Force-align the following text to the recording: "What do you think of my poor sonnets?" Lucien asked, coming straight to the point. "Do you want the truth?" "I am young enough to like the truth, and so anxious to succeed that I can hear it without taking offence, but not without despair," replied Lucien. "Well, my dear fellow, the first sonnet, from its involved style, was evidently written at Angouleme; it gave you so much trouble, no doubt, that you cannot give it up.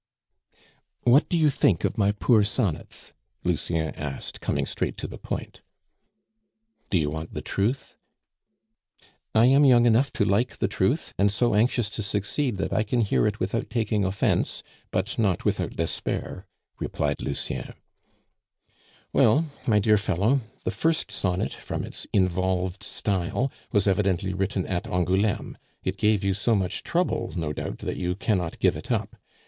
"What 1.03 1.29
do 1.29 1.37
you 1.37 1.51
think 1.51 1.83
of 1.83 1.95
my 1.95 2.11
poor 2.11 2.43
sonnets?" 2.43 3.13
Lucien 3.43 3.93
asked, 3.93 4.41
coming 4.41 4.65
straight 4.65 4.97
to 4.97 5.05
the 5.07 5.19
point. 5.19 5.61
"Do 6.89 6.97
you 6.97 7.11
want 7.11 7.35
the 7.35 7.41
truth?" 7.43 7.97
"I 9.35 9.45
am 9.45 9.63
young 9.63 9.85
enough 9.85 10.11
to 10.13 10.25
like 10.25 10.57
the 10.57 10.67
truth, 10.67 11.13
and 11.19 11.31
so 11.31 11.53
anxious 11.53 11.87
to 11.91 12.01
succeed 12.01 12.57
that 12.57 12.73
I 12.73 12.81
can 12.81 13.01
hear 13.01 13.27
it 13.27 13.39
without 13.39 13.69
taking 13.69 14.03
offence, 14.03 14.63
but 14.89 15.19
not 15.19 15.45
without 15.45 15.75
despair," 15.75 16.47
replied 16.79 17.21
Lucien. 17.21 17.75
"Well, 19.13 19.45
my 19.67 19.77
dear 19.77 19.99
fellow, 19.99 20.39
the 20.63 20.71
first 20.71 21.11
sonnet, 21.11 21.53
from 21.53 21.83
its 21.83 22.07
involved 22.11 22.81
style, 22.81 23.51
was 23.71 23.85
evidently 23.87 24.33
written 24.33 24.65
at 24.65 24.87
Angouleme; 24.87 25.59
it 25.83 25.97
gave 25.97 26.23
you 26.23 26.33
so 26.33 26.55
much 26.55 26.81
trouble, 26.81 27.33
no 27.35 27.53
doubt, 27.53 27.77
that 27.85 27.97
you 27.97 28.15
cannot 28.15 28.57
give 28.57 28.75
it 28.75 28.91
up. 28.91 29.15